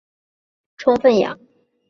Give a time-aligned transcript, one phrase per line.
[0.77, 1.47] 这个我们证据都非常充分呀。